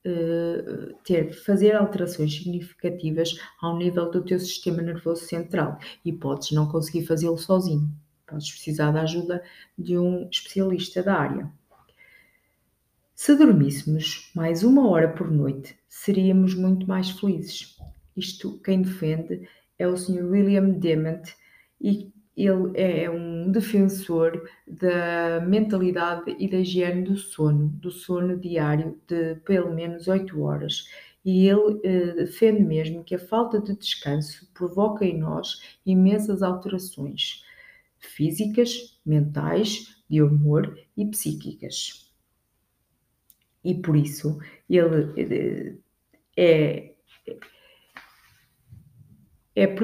uh, 0.06 0.94
ter, 1.02 1.32
fazer 1.32 1.74
alterações 1.74 2.32
significativas 2.32 3.34
ao 3.60 3.76
nível 3.76 4.08
do 4.08 4.24
teu 4.24 4.38
sistema 4.38 4.80
nervoso 4.80 5.24
central 5.24 5.80
e 6.04 6.12
podes 6.12 6.52
não 6.52 6.68
conseguir 6.68 7.06
fazê-lo 7.06 7.38
sozinho. 7.38 7.92
Podes 8.24 8.52
precisar 8.52 8.92
da 8.92 9.02
ajuda 9.02 9.42
de 9.76 9.98
um 9.98 10.28
especialista 10.30 11.02
da 11.02 11.16
área. 11.16 11.52
Se 13.16 13.34
dormíssemos 13.34 14.30
mais 14.34 14.62
uma 14.62 14.90
hora 14.90 15.08
por 15.08 15.30
noite, 15.30 15.74
seríamos 15.88 16.54
muito 16.54 16.86
mais 16.86 17.08
felizes. 17.10 17.74
Isto 18.14 18.60
quem 18.62 18.82
defende 18.82 19.48
é 19.78 19.88
o 19.88 19.96
Sr. 19.96 20.22
William 20.26 20.68
Dement 20.68 21.22
e 21.80 22.12
ele 22.36 22.72
é 22.74 23.08
um 23.08 23.50
defensor 23.50 24.46
da 24.66 25.40
mentalidade 25.40 26.36
e 26.38 26.46
da 26.46 26.58
higiene 26.58 27.04
do 27.04 27.16
sono, 27.16 27.68
do 27.68 27.90
sono 27.90 28.36
diário 28.36 29.00
de 29.08 29.36
pelo 29.46 29.74
menos 29.74 30.08
8 30.08 30.38
horas. 30.42 30.86
E 31.24 31.48
ele 31.48 31.80
eh, 31.84 32.12
defende 32.16 32.62
mesmo 32.62 33.02
que 33.02 33.14
a 33.14 33.18
falta 33.18 33.58
de 33.58 33.74
descanso 33.74 34.46
provoca 34.52 35.06
em 35.06 35.18
nós 35.18 35.62
imensas 35.86 36.42
alterações 36.42 37.42
físicas, 37.98 39.00
mentais, 39.06 39.96
de 40.06 40.20
humor 40.20 40.78
e 40.94 41.06
psíquicas. 41.06 42.05
E 43.66 43.74
por 43.74 43.96
isso 43.96 44.38
ele 44.70 45.80
eh, 46.36 46.94
é, 49.56 49.64
é, 49.64 49.76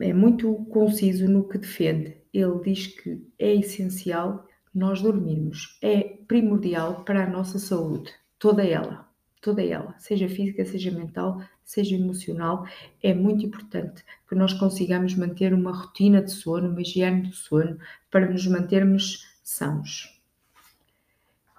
é 0.00 0.12
muito 0.12 0.54
conciso 0.66 1.26
no 1.26 1.48
que 1.48 1.56
defende. 1.56 2.18
Ele 2.34 2.60
diz 2.62 2.88
que 2.88 3.26
é 3.38 3.54
essencial 3.54 4.46
nós 4.74 5.00
dormirmos, 5.00 5.78
é 5.80 6.18
primordial 6.28 7.02
para 7.02 7.24
a 7.24 7.30
nossa 7.30 7.58
saúde, 7.58 8.10
toda 8.38 8.62
ela, 8.62 9.08
toda 9.40 9.62
ela, 9.62 9.94
seja 9.98 10.28
física, 10.28 10.64
seja 10.64 10.90
mental, 10.90 11.42
seja 11.64 11.96
emocional, 11.96 12.66
é 13.02 13.14
muito 13.14 13.44
importante 13.46 14.04
que 14.28 14.34
nós 14.34 14.52
consigamos 14.52 15.14
manter 15.14 15.54
uma 15.54 15.72
rotina 15.72 16.22
de 16.22 16.30
sono, 16.30 16.68
uma 16.68 16.82
higiene 16.82 17.22
do 17.22 17.34
sono, 17.34 17.78
para 18.10 18.30
nos 18.30 18.46
mantermos 18.46 19.26
sãos. 19.42 20.11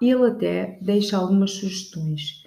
Ele 0.08 0.26
até 0.26 0.78
deixa 0.80 1.16
algumas 1.16 1.52
sugestões 1.52 2.44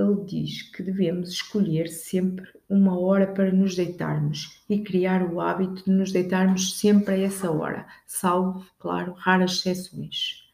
ele 0.00 0.24
diz 0.24 0.62
que 0.62 0.82
devemos 0.82 1.30
escolher 1.30 1.88
sempre 1.88 2.48
uma 2.68 2.98
hora 2.98 3.26
para 3.26 3.52
nos 3.52 3.74
deitarmos 3.74 4.62
e 4.68 4.80
criar 4.82 5.22
o 5.22 5.40
hábito 5.40 5.84
de 5.84 5.90
nos 5.90 6.12
deitarmos 6.12 6.78
sempre 6.78 7.14
a 7.14 7.18
essa 7.18 7.50
hora, 7.50 7.86
salvo, 8.06 8.64
claro, 8.78 9.12
raras 9.12 9.58
exceções. 9.58 10.48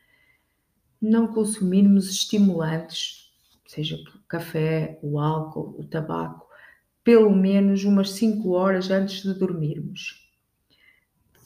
Não 1.01 1.29
consumirmos 1.29 2.11
estimulantes, 2.11 3.31
seja 3.67 3.97
o 3.97 4.27
café, 4.27 4.99
o 5.03 5.19
álcool, 5.19 5.77
o 5.79 5.85
tabaco, 5.85 6.47
pelo 7.05 7.31
menos 7.31 7.85
umas 7.85 8.11
5 8.13 8.51
horas 8.51 8.91
antes 8.91 9.23
de 9.23 9.35
dormirmos. 9.35 10.27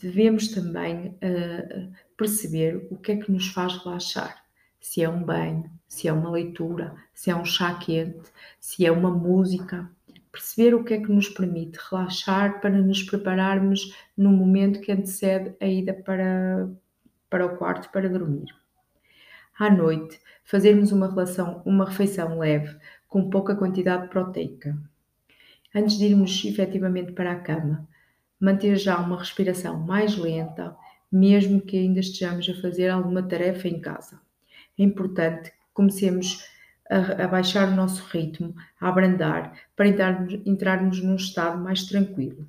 Devemos 0.01 0.47
também 0.47 1.09
uh, 1.09 1.91
perceber 2.17 2.87
o 2.89 2.97
que 2.97 3.11
é 3.11 3.17
que 3.17 3.31
nos 3.31 3.49
faz 3.49 3.77
relaxar 3.83 4.40
se 4.81 5.03
é 5.03 5.07
um 5.07 5.23
banho, 5.23 5.69
se 5.87 6.07
é 6.07 6.11
uma 6.11 6.31
leitura, 6.31 6.95
se 7.13 7.29
é 7.29 7.35
um 7.35 7.45
chá 7.45 7.75
quente, 7.75 8.31
se 8.59 8.83
é 8.83 8.91
uma 8.91 9.11
música. 9.11 9.87
Perceber 10.31 10.73
o 10.73 10.83
que 10.83 10.95
é 10.95 10.97
que 10.99 11.11
nos 11.11 11.29
permite 11.29 11.77
relaxar 11.89 12.59
para 12.59 12.81
nos 12.81 13.03
prepararmos 13.03 13.95
no 14.17 14.31
momento 14.31 14.81
que 14.81 14.91
antecede 14.91 15.53
a 15.61 15.67
ida 15.67 15.93
para, 15.93 16.67
para 17.29 17.45
o 17.45 17.57
quarto 17.57 17.91
para 17.91 18.09
dormir. 18.09 18.47
À 19.59 19.69
noite, 19.69 20.19
fazermos 20.43 20.91
uma, 20.91 21.07
relação, 21.07 21.61
uma 21.63 21.85
refeição 21.85 22.39
leve, 22.39 22.75
com 23.07 23.29
pouca 23.29 23.55
quantidade 23.55 24.07
proteica. 24.07 24.75
Antes 25.75 25.97
de 25.97 26.05
irmos 26.05 26.43
efetivamente 26.43 27.11
para 27.11 27.33
a 27.33 27.39
cama, 27.39 27.87
manter 28.39 28.75
já 28.77 28.97
uma 28.97 29.19
respiração 29.19 29.79
mais 29.79 30.17
lenta, 30.17 30.75
mesmo 31.11 31.61
que 31.61 31.77
ainda 31.77 31.99
estejamos 31.99 32.49
a 32.49 32.61
fazer 32.61 32.89
alguma 32.89 33.21
tarefa 33.21 33.67
em 33.67 33.79
casa 33.79 34.19
importante 34.83 35.51
que 35.51 35.57
comecemos 35.73 36.45
a, 36.89 37.23
a 37.23 37.27
baixar 37.27 37.69
o 37.69 37.75
nosso 37.75 38.03
ritmo, 38.09 38.53
a 38.79 38.89
abrandar, 38.89 39.53
para 39.75 39.87
entrarmos, 39.87 40.33
entrarmos 40.45 41.01
num 41.01 41.15
estado 41.15 41.61
mais 41.61 41.83
tranquilo. 41.83 42.47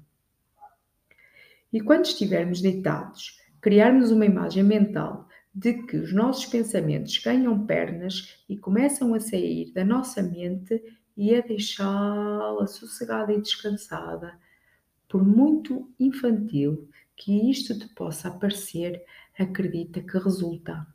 E 1.72 1.80
quando 1.80 2.04
estivermos 2.04 2.60
deitados, 2.60 3.40
criarmos 3.60 4.10
uma 4.10 4.26
imagem 4.26 4.62
mental 4.62 5.28
de 5.54 5.74
que 5.84 5.96
os 5.96 6.12
nossos 6.12 6.46
pensamentos 6.46 7.16
ganham 7.18 7.66
pernas 7.66 8.42
e 8.48 8.56
começam 8.56 9.14
a 9.14 9.20
sair 9.20 9.72
da 9.72 9.84
nossa 9.84 10.22
mente 10.22 10.82
e 11.16 11.34
a 11.34 11.40
deixá-la 11.40 12.66
sossegada 12.66 13.32
e 13.32 13.40
descansada. 13.40 14.34
Por 15.08 15.24
muito 15.24 15.90
infantil 16.00 16.88
que 17.14 17.50
isto 17.50 17.78
te 17.78 17.86
possa 17.94 18.30
parecer, 18.30 19.04
acredita 19.38 20.00
que 20.00 20.18
resulta 20.18 20.86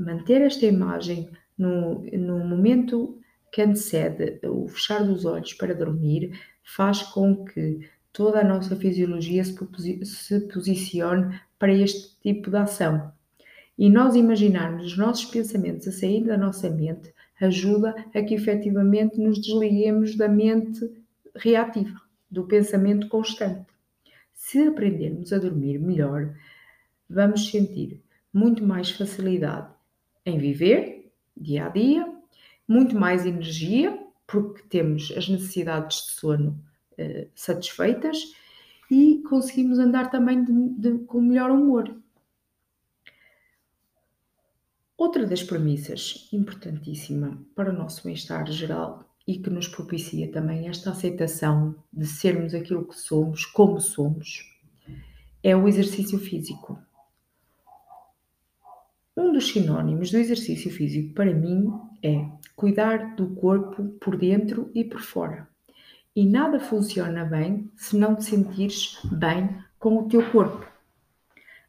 manter 0.00 0.40
esta 0.40 0.66
imagem 0.66 1.30
no, 1.56 2.02
no 2.04 2.38
momento 2.38 3.18
que 3.52 3.62
antecede 3.62 4.40
o 4.46 4.68
fechar 4.68 5.04
dos 5.04 5.24
olhos 5.24 5.52
para 5.54 5.74
dormir 5.74 6.38
faz 6.62 7.02
com 7.02 7.44
que 7.44 7.88
toda 8.12 8.40
a 8.40 8.44
nossa 8.44 8.74
fisiologia 8.76 9.44
se, 9.44 10.04
se 10.04 10.40
posicione 10.48 11.40
para 11.58 11.72
este 11.72 12.18
tipo 12.20 12.50
de 12.50 12.56
ação. 12.56 13.12
E 13.76 13.88
nós 13.88 14.14
imaginarmos 14.14 14.86
os 14.86 14.96
nossos 14.96 15.26
pensamentos 15.26 15.88
a 15.88 15.92
sair 15.92 16.24
da 16.24 16.36
nossa 16.36 16.70
mente 16.70 17.12
ajuda 17.40 17.94
a 18.14 18.22
que 18.22 18.34
efetivamente 18.34 19.18
nos 19.18 19.40
desliguemos 19.40 20.16
da 20.16 20.28
mente 20.28 20.90
reativa, 21.34 22.00
do 22.30 22.44
pensamento 22.44 23.08
constante. 23.08 23.66
Se 24.34 24.62
aprendermos 24.66 25.32
a 25.32 25.38
dormir 25.38 25.78
melhor, 25.78 26.34
vamos 27.08 27.50
sentir 27.50 28.02
muito 28.32 28.64
mais 28.64 28.90
facilidade 28.90 29.68
em 30.24 30.38
viver 30.38 31.00
dia 31.36 31.66
a 31.66 31.68
dia, 31.68 32.12
muito 32.68 32.98
mais 32.98 33.24
energia, 33.24 33.98
porque 34.26 34.62
temos 34.68 35.12
as 35.16 35.28
necessidades 35.28 36.06
de 36.06 36.12
sono 36.12 36.62
uh, 36.92 37.28
satisfeitas 37.34 38.18
e 38.90 39.22
conseguimos 39.28 39.78
andar 39.78 40.10
também 40.10 40.44
de, 40.44 40.52
de, 40.78 40.98
com 41.04 41.20
melhor 41.20 41.50
humor. 41.50 41.96
Outra 44.96 45.26
das 45.26 45.42
premissas 45.42 46.28
importantíssima 46.30 47.42
para 47.54 47.70
o 47.70 47.76
nosso 47.76 48.04
bem-estar 48.04 48.46
geral 48.52 49.10
e 49.26 49.38
que 49.38 49.48
nos 49.48 49.66
propicia 49.66 50.30
também 50.30 50.68
esta 50.68 50.90
aceitação 50.90 51.74
de 51.92 52.06
sermos 52.06 52.52
aquilo 52.52 52.86
que 52.86 52.98
somos, 52.98 53.46
como 53.46 53.80
somos, 53.80 54.44
é 55.42 55.56
o 55.56 55.66
exercício 55.66 56.18
físico. 56.18 56.78
Um 59.20 59.34
dos 59.34 59.48
sinónimos 59.48 60.10
do 60.10 60.16
exercício 60.16 60.70
físico 60.70 61.12
para 61.12 61.34
mim 61.34 61.70
é 62.02 62.26
cuidar 62.56 63.14
do 63.16 63.28
corpo 63.34 63.84
por 64.00 64.16
dentro 64.16 64.70
e 64.74 64.82
por 64.82 65.02
fora. 65.02 65.46
E 66.16 66.24
nada 66.24 66.58
funciona 66.58 67.26
bem 67.26 67.70
se 67.76 67.98
não 67.98 68.16
te 68.16 68.24
sentires 68.24 68.98
bem 69.12 69.58
com 69.78 69.98
o 69.98 70.08
teu 70.08 70.26
corpo. 70.30 70.66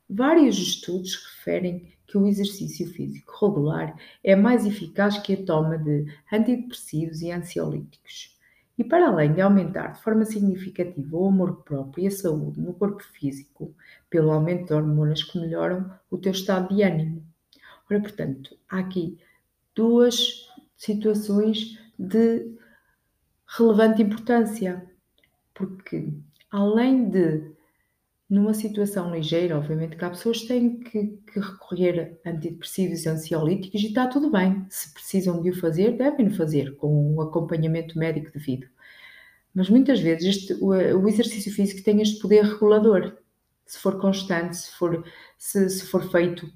Vários 0.10 0.58
estudos 0.58 1.14
referem 1.26 1.92
que 2.08 2.18
o 2.18 2.26
exercício 2.26 2.88
físico 2.88 3.46
regular 3.46 3.98
é 4.24 4.34
mais 4.34 4.66
eficaz 4.66 5.18
que 5.18 5.34
a 5.34 5.46
toma 5.46 5.78
de 5.78 6.06
antidepressivos 6.32 7.22
e 7.22 7.32
ansiolíticos. 7.32 8.40
E 8.78 8.84
para 8.86 9.10
além 9.10 9.34
de 9.34 9.42
aumentar 9.42 9.92
de 9.92 10.02
forma 10.02 10.24
significativa 10.24 11.18
o 11.18 11.28
amor 11.28 11.64
próprio 11.64 12.06
e 12.06 12.08
a 12.08 12.12
saúde 12.12 12.62
no 12.62 12.74
corpo 12.74 13.04
físico, 13.04 13.76
pelo 14.10 14.32
aumento 14.32 14.68
de 14.68 14.74
hormonas 14.74 15.22
que 15.22 15.38
melhoram 15.38 15.92
o 16.10 16.18
teu 16.18 16.32
estado 16.32 16.74
de 16.74 16.82
ânimo. 16.82 17.30
Ora, 17.92 18.00
portanto, 18.00 18.58
há 18.70 18.80
aqui 18.80 19.18
duas 19.76 20.48
situações 20.78 21.78
de 22.00 22.56
relevante 23.46 24.02
importância, 24.02 24.90
porque 25.54 26.08
além 26.50 27.10
de 27.10 27.52
numa 28.30 28.54
situação 28.54 29.14
ligeira, 29.14 29.58
obviamente 29.58 29.98
que 29.98 30.06
há 30.06 30.10
pessoas 30.10 30.40
que 30.40 30.48
têm 30.48 30.80
que, 30.80 31.08
que 31.34 31.38
recorrer 31.38 32.18
a 32.24 32.30
antidepressivos 32.30 33.04
e 33.04 33.10
ansiolíticos 33.10 33.82
e 33.82 33.88
está 33.88 34.08
tudo 34.08 34.32
bem. 34.32 34.66
Se 34.70 34.94
precisam 34.94 35.42
de 35.42 35.50
o 35.50 35.60
fazer, 35.60 35.98
devem 35.98 36.28
o 36.28 36.36
fazer 36.38 36.78
com 36.78 37.16
o 37.16 37.22
acompanhamento 37.22 38.00
médico 38.00 38.32
devido. 38.32 38.68
Mas 39.54 39.70
muitas 39.70 40.00
vezes 40.00 40.38
este, 40.38 40.54
o, 40.54 40.68
o, 40.70 41.10
exercício 41.10 41.54
físico 41.54 41.84
tem 41.84 42.02
este 42.02 42.22
poder 42.22 42.46
regulador. 42.46 43.18
Se 43.66 43.78
for 43.80 44.00
constante, 44.00 44.56
se 44.56 44.72
for, 44.78 45.04
se, 45.38 45.70
se 45.70 45.86
for 45.88 46.10
feito 46.10 46.50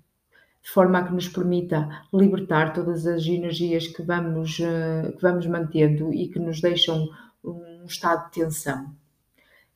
de 0.65 0.71
forma 0.71 0.97
a 0.97 1.03
que 1.03 1.13
nos 1.13 1.29
permita 1.29 2.03
libertar 2.11 2.73
todas 2.73 3.05
as 3.05 3.23
energias 3.27 3.85
que 3.85 4.01
vamos, 4.01 4.57
uh, 4.57 5.15
que 5.15 5.21
vamos 5.21 5.45
mantendo 5.45 6.11
e 6.11 6.27
que 6.27 6.39
nos 6.39 6.59
deixam 6.59 7.07
um 7.43 7.85
estado 7.85 8.25
de 8.25 8.41
tensão. 8.41 8.91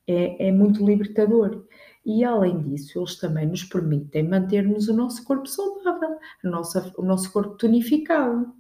É, 0.08 0.48
é 0.48 0.52
muito 0.52 0.84
libertador. 0.84 1.64
E 2.04 2.24
além 2.24 2.60
disso, 2.64 2.98
eles 2.98 3.18
também 3.18 3.46
nos 3.46 3.64
permitem 3.64 4.28
mantermos 4.28 4.88
o 4.88 4.94
nosso 4.96 5.24
corpo 5.24 5.46
saudável, 5.46 6.18
nossa, 6.44 6.92
o 6.98 7.04
nosso 7.04 7.32
corpo 7.32 7.56
tonificado. 7.56 8.52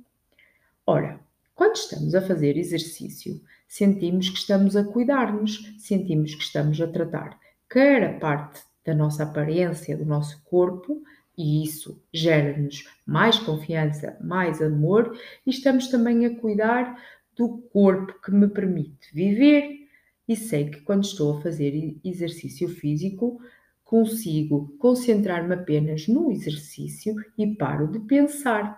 Ora, 0.85 1.19
quando 1.55 1.77
estamos 1.77 2.13
a 2.13 2.21
fazer 2.21 2.57
exercício, 2.57 3.41
sentimos 3.67 4.29
que 4.29 4.37
estamos 4.37 4.75
a 4.75 4.83
cuidar-nos, 4.83 5.73
sentimos 5.79 6.35
que 6.35 6.43
estamos 6.43 6.79
a 6.79 6.87
tratar 6.87 7.39
quer 7.67 8.03
a 8.03 8.19
parte 8.19 8.61
da 8.85 8.95
nossa 8.95 9.23
aparência, 9.23 9.95
do 9.95 10.05
nosso 10.05 10.43
corpo, 10.43 11.01
e 11.39 11.63
isso 11.63 12.03
gera-nos 12.13 12.83
mais 13.05 13.39
confiança, 13.39 14.17
mais 14.19 14.61
amor, 14.61 15.17
e 15.47 15.49
estamos 15.49 15.87
também 15.87 16.25
a 16.25 16.35
cuidar 16.35 17.01
do 17.33 17.59
corpo 17.71 18.13
que 18.21 18.29
me 18.29 18.49
permite 18.49 19.07
viver. 19.13 19.87
E 20.27 20.35
sei 20.35 20.69
que 20.69 20.81
quando 20.81 21.05
estou 21.05 21.37
a 21.37 21.41
fazer 21.41 21.97
exercício 22.03 22.67
físico, 22.67 23.39
consigo 23.85 24.75
concentrar-me 24.77 25.55
apenas 25.55 26.09
no 26.09 26.29
exercício 26.29 27.15
e 27.37 27.47
paro 27.55 27.87
de 27.87 27.99
pensar, 28.01 28.77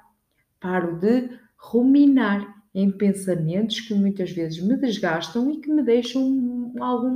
paro 0.60 1.00
de 1.00 1.32
ruminar 1.58 2.64
em 2.76 2.92
pensamentos 2.92 3.82
que 3.82 3.96
muitas 3.96 4.30
vezes 4.30 4.62
me 4.62 4.78
desgastam 4.78 5.50
e 5.50 5.60
que 5.60 5.72
me 5.72 5.82
deixam 5.82 6.74
algum 6.80 7.10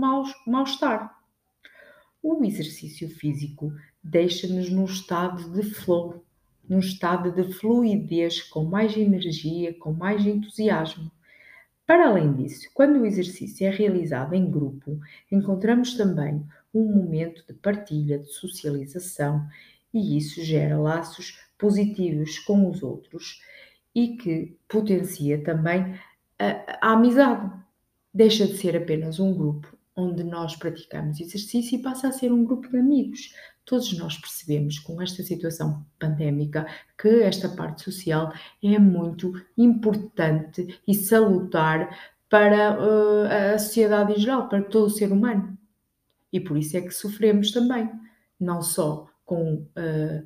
mal-estar. 0.47 1.14
O 2.27 2.43
exercício 2.43 3.07
físico 3.07 3.71
deixa-nos 4.03 4.71
num 4.71 4.85
estado 4.85 5.47
de 5.51 5.61
flow, 5.61 6.25
num 6.67 6.79
estado 6.79 7.31
de 7.31 7.53
fluidez, 7.53 8.41
com 8.41 8.63
mais 8.63 8.97
energia, 8.97 9.75
com 9.75 9.93
mais 9.93 10.25
entusiasmo. 10.25 11.11
Para 11.85 12.07
além 12.07 12.33
disso, 12.33 12.67
quando 12.73 12.99
o 12.99 13.05
exercício 13.05 13.67
é 13.67 13.69
realizado 13.69 14.33
em 14.33 14.49
grupo, 14.49 14.99
encontramos 15.31 15.93
também 15.93 16.43
um 16.73 16.85
momento 16.95 17.45
de 17.47 17.53
partilha, 17.53 18.17
de 18.17 18.33
socialização, 18.33 19.47
e 19.93 20.17
isso 20.17 20.43
gera 20.43 20.79
laços 20.79 21.37
positivos 21.59 22.39
com 22.39 22.67
os 22.67 22.81
outros 22.81 23.39
e 23.93 24.17
que 24.17 24.57
potencia 24.67 25.43
também 25.43 25.93
a, 26.39 26.87
a 26.87 26.93
amizade. 26.93 27.55
Deixa 28.11 28.47
de 28.47 28.57
ser 28.57 28.75
apenas 28.75 29.19
um 29.19 29.31
grupo 29.31 29.74
onde 29.95 30.23
nós 30.23 30.55
praticamos 30.55 31.19
exercício 31.19 31.77
e 31.77 31.81
passa 31.81 32.09
a 32.09 32.11
ser 32.11 32.31
um 32.31 32.43
grupo 32.43 32.69
de 32.69 32.77
amigos, 32.77 33.33
todos 33.65 33.97
nós 33.97 34.17
percebemos 34.17 34.77
com 34.79 35.01
esta 35.01 35.23
situação 35.23 35.85
pandémica 35.99 36.67
que 36.97 37.23
esta 37.23 37.49
parte 37.49 37.83
social 37.83 38.31
é 38.63 38.77
muito 38.77 39.33
importante 39.57 40.79
e 40.87 40.93
salutar 40.93 42.13
para 42.29 42.77
uh, 42.77 43.53
a 43.53 43.57
sociedade 43.57 44.13
em 44.13 44.19
geral, 44.19 44.47
para 44.47 44.61
todo 44.61 44.87
o 44.87 44.89
ser 44.89 45.11
humano. 45.11 45.57
E 46.31 46.39
por 46.39 46.57
isso 46.57 46.75
é 46.77 46.81
que 46.81 46.91
sofremos 46.91 47.51
também, 47.51 47.89
não 48.39 48.61
só 48.61 49.07
com 49.23 49.65
uh, 49.75 50.25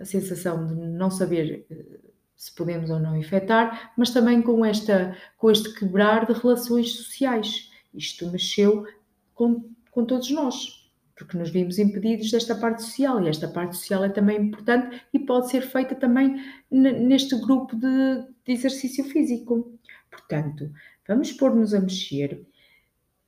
a 0.00 0.04
sensação 0.04 0.66
de 0.66 0.74
não 0.74 1.10
saber 1.10 1.66
uh, 1.70 2.12
se 2.34 2.52
podemos 2.54 2.90
ou 2.90 2.98
não 2.98 3.16
infectar, 3.16 3.92
mas 3.96 4.10
também 4.10 4.42
com, 4.42 4.64
esta, 4.64 5.16
com 5.38 5.50
este 5.50 5.72
quebrar 5.74 6.26
de 6.26 6.32
relações 6.32 6.96
sociais. 6.96 7.70
Isto 7.94 8.30
mexeu 8.30 8.86
com, 9.34 9.70
com 9.90 10.04
todos 10.04 10.30
nós 10.30 10.82
porque 11.22 11.36
nos 11.36 11.50
vimos 11.50 11.78
impedidos 11.78 12.30
desta 12.30 12.54
parte 12.54 12.82
social 12.82 13.22
e 13.22 13.28
esta 13.28 13.46
parte 13.46 13.76
social 13.76 14.04
é 14.04 14.08
também 14.08 14.40
importante 14.40 15.00
e 15.12 15.18
pode 15.18 15.50
ser 15.50 15.62
feita 15.62 15.94
também 15.94 16.42
neste 16.70 17.36
grupo 17.36 17.76
de, 17.76 18.26
de 18.44 18.52
exercício 18.52 19.04
físico. 19.04 19.78
Portanto, 20.10 20.70
vamos 21.06 21.32
pôr-nos 21.32 21.74
a 21.74 21.80
mexer, 21.80 22.44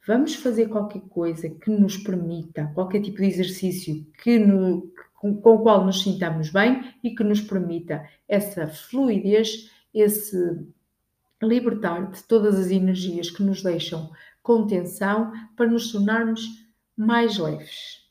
vamos 0.06 0.34
fazer 0.34 0.68
qualquer 0.68 1.02
coisa 1.02 1.48
que 1.48 1.70
nos 1.70 1.96
permita, 1.96 2.70
qualquer 2.74 3.00
tipo 3.00 3.18
de 3.18 3.26
exercício 3.26 4.04
que 4.22 4.38
no, 4.38 4.92
com, 5.14 5.36
com 5.36 5.54
o 5.54 5.62
qual 5.62 5.84
nos 5.84 6.02
sintamos 6.02 6.50
bem 6.50 6.94
e 7.02 7.14
que 7.14 7.22
nos 7.22 7.40
permita 7.40 8.08
essa 8.28 8.66
fluidez, 8.66 9.70
esse 9.92 10.36
libertar 11.42 12.10
de 12.10 12.22
todas 12.24 12.58
as 12.58 12.70
energias 12.70 13.30
que 13.30 13.42
nos 13.42 13.62
deixam 13.62 14.10
com 14.44 14.66
tensão 14.66 15.32
para 15.56 15.70
nos 15.70 15.90
tornarmos 15.90 16.68
mais 16.94 17.38
leves. 17.38 18.06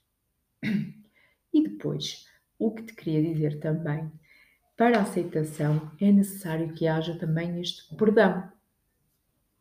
E 1.54 1.62
depois, 1.62 2.28
o 2.58 2.72
que 2.72 2.82
te 2.82 2.96
queria 2.96 3.22
dizer 3.22 3.60
também, 3.60 4.12
para 4.76 4.98
a 4.98 5.02
aceitação 5.04 5.92
é 6.02 6.12
necessário 6.12 6.74
que 6.74 6.88
haja 6.88 7.16
também 7.20 7.62
este 7.62 7.96
perdão. 7.96 8.52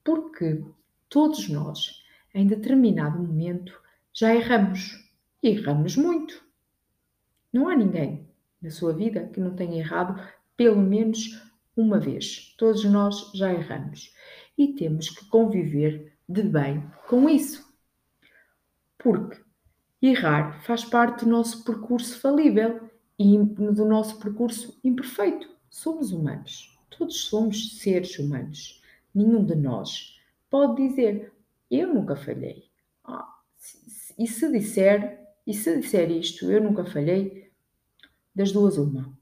Porque 0.03 0.65
todos 1.11 1.47
nós, 1.51 2.03
em 2.35 2.47
determinado 2.47 3.19
momento, 3.19 3.79
já 4.15 4.35
erramos. 4.35 4.99
E 5.43 5.51
erramos 5.51 5.95
muito. 5.95 6.43
Não 7.53 7.69
há 7.69 7.77
ninguém 7.77 8.27
na 8.63 8.71
sua 8.71 8.95
vida 8.95 9.27
que 9.27 9.41
não 9.41 9.55
tenha 9.55 9.77
errado 9.77 10.19
pelo 10.57 10.81
menos 10.81 11.39
uma 11.77 12.01
vez. 12.01 12.55
Todos 12.57 12.83
nós 12.85 13.31
já 13.35 13.53
erramos. 13.53 14.15
E 14.57 14.69
temos 14.69 15.11
que 15.11 15.27
conviver 15.27 16.12
de 16.33 16.42
bem 16.42 16.90
com 17.09 17.29
isso 17.29 17.73
porque 19.03 19.42
errar 20.01 20.62
faz 20.62 20.85
parte 20.85 21.25
do 21.25 21.31
nosso 21.31 21.64
percurso 21.64 22.21
falível 22.21 22.88
e 23.18 23.38
do 23.38 23.85
nosso 23.85 24.18
percurso 24.18 24.79
imperfeito. 24.83 25.51
Somos 25.68 26.12
humanos, 26.12 26.79
todos 26.90 27.25
somos 27.25 27.79
seres 27.79 28.18
humanos. 28.18 28.81
Nenhum 29.14 29.45
de 29.45 29.55
nós 29.55 30.21
pode 30.49 30.88
dizer 30.88 31.33
eu 31.71 31.92
nunca 31.92 32.14
falhei. 32.14 32.71
Ah, 33.05 33.27
e 34.18 34.27
se 34.27 34.51
disser, 34.53 35.21
e 35.47 35.55
se 35.55 35.81
disser 35.81 36.11
isto, 36.11 36.51
eu 36.51 36.62
nunca 36.62 36.85
falhei, 36.85 37.51
das 38.35 38.53
duas 38.53 38.77
uma. 38.77 39.16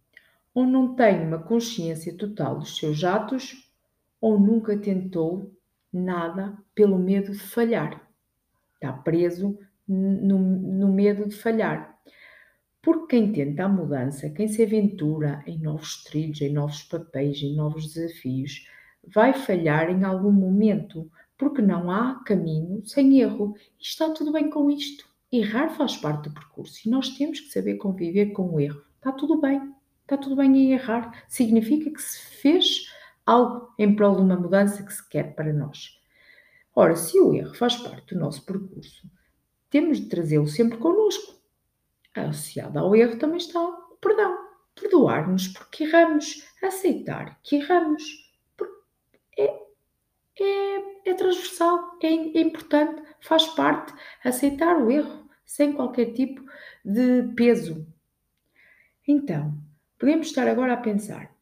Ou 0.53 0.67
não 0.67 0.95
tem 0.95 1.25
uma 1.25 1.39
consciência 1.39 2.17
total 2.17 2.59
dos 2.59 2.77
seus 2.77 3.05
atos, 3.05 3.71
ou 4.21 4.39
nunca 4.39 4.77
tentou 4.77 5.55
nada 5.93 6.57
pelo 6.75 6.99
medo 6.99 7.33
de 7.33 7.39
falhar. 7.39 8.09
Está 8.75 8.93
preso 8.93 9.59
no, 9.87 10.39
no 10.39 10.93
medo 10.93 11.29
de 11.29 11.37
falhar. 11.37 11.99
Porque 12.83 13.17
quem 13.17 13.33
tenta 13.33 13.65
a 13.65 13.69
mudança, 13.69 14.31
quem 14.31 14.49
se 14.49 14.63
aventura 14.63 15.43
em 15.47 15.59
novos 15.59 16.03
trilhos, 16.05 16.41
em 16.41 16.53
novos 16.53 16.83
papéis, 16.85 17.43
em 17.43 17.55
novos 17.55 17.93
desafios, 17.93 18.67
vai 19.07 19.35
falhar 19.35 19.91
em 19.91 20.03
algum 20.03 20.33
momento, 20.33 21.11
porque 21.37 21.61
não 21.61 21.91
há 21.91 22.23
caminho 22.25 22.83
sem 22.87 23.21
erro. 23.21 23.55
E 23.79 23.83
está 23.83 24.11
tudo 24.11 24.33
bem 24.33 24.49
com 24.49 24.71
isto. 24.71 25.07
Errar 25.31 25.71
faz 25.71 25.97
parte 25.97 26.29
do 26.29 26.35
percurso 26.35 26.81
e 26.87 26.91
nós 26.91 27.11
temos 27.11 27.41
que 27.41 27.51
saber 27.51 27.77
conviver 27.77 28.33
com 28.33 28.55
o 28.55 28.61
erro. 28.61 28.83
Está 28.97 29.13
tudo 29.13 29.41
bem. 29.41 29.75
Está 30.03 30.17
tudo 30.17 30.37
bem 30.37 30.57
em 30.57 30.73
errar. 30.73 31.25
Significa 31.29 31.91
que 31.91 32.03
se 32.03 32.21
fez 32.37 32.87
algo 33.31 33.73
em 33.79 33.95
prol 33.95 34.17
de 34.17 34.23
uma 34.23 34.37
mudança 34.37 34.83
que 34.83 34.93
se 34.93 35.09
quer 35.09 35.35
para 35.35 35.53
nós. 35.53 35.97
Ora, 36.75 36.97
se 36.97 37.19
o 37.21 37.33
erro 37.33 37.55
faz 37.55 37.77
parte 37.77 38.15
do 38.15 38.21
nosso 38.21 38.45
percurso, 38.45 39.09
temos 39.71 40.01
de 40.01 40.09
trazê-lo 40.09 40.49
sempre 40.49 40.79
connosco. 40.79 41.41
Associado 42.15 42.79
ao 42.79 42.95
erro 42.97 43.19
também 43.19 43.37
está 43.37 43.61
o 43.61 43.97
perdão. 44.01 44.37
Perdoar-nos 44.75 45.49
porque 45.49 45.85
erramos, 45.85 46.45
aceitar 46.63 47.39
que 47.43 47.57
erramos. 47.57 48.03
É, 49.39 49.63
é, 50.41 51.11
é 51.11 51.15
transversal, 51.15 51.99
é, 52.03 52.09
é 52.09 52.41
importante, 52.41 53.03
faz 53.21 53.47
parte 53.49 53.93
aceitar 54.25 54.77
o 54.77 54.91
erro 54.91 55.29
sem 55.45 55.73
qualquer 55.73 56.13
tipo 56.13 56.43
de 56.85 57.33
peso. 57.37 57.87
Então, 59.07 59.57
podemos 59.99 60.29
estar 60.29 60.49
agora 60.49 60.75
a 60.75 60.79
pensar: 60.79 61.33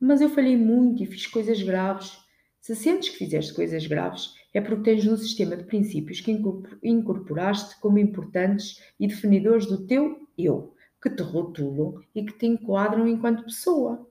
mas 0.00 0.20
eu 0.20 0.28
falhei 0.28 0.56
muito 0.56 1.02
e 1.02 1.06
fiz 1.06 1.26
coisas 1.26 1.60
graves. 1.62 2.18
Se 2.60 2.76
sentes 2.76 3.08
que 3.08 3.16
fizeste 3.16 3.54
coisas 3.54 3.86
graves, 3.86 4.34
é 4.52 4.60
porque 4.60 4.82
tens 4.82 5.06
um 5.06 5.16
sistema 5.16 5.56
de 5.56 5.64
princípios 5.64 6.20
que 6.20 6.38
incorporaste 6.82 7.80
como 7.80 7.98
importantes 7.98 8.82
e 8.98 9.06
definidores 9.06 9.66
do 9.66 9.86
teu 9.86 10.28
eu, 10.36 10.74
que 11.02 11.10
te 11.10 11.22
rotulam 11.22 12.00
e 12.14 12.24
que 12.24 12.32
te 12.32 12.46
enquadram 12.46 13.06
enquanto 13.06 13.44
pessoa. 13.44 14.08